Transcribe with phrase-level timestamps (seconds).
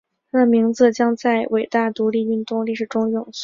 [0.31, 3.33] 他的名字将在伟大独立运动历史中永存。